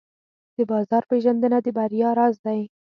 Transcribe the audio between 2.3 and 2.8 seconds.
دی.